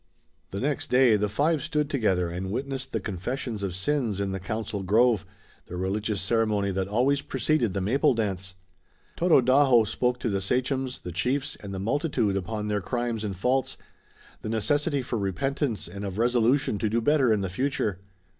[0.49, 4.39] The next day the five stood together and witnessed the confessions of sins in the
[4.39, 5.27] council grove,
[5.67, 8.55] the religious ceremony that always preceded the Maple Dance.
[9.15, 13.77] Tododaho spoke to the sachems, the chiefs and the multitude upon their crimes and faults,
[14.41, 17.99] the necessity for repentance and of resolution to do better in the future.